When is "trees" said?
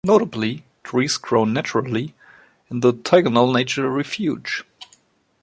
0.83-1.17